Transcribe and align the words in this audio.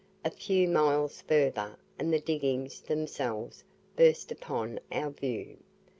A 0.25 0.31
few 0.31 0.67
miles 0.67 1.21
further, 1.21 1.77
and 1.99 2.11
the 2.11 2.19
diggings 2.19 2.81
themselves 2.81 3.63
burst 3.95 4.31
upon 4.31 4.79
our 4.91 5.11
view. 5.11 5.57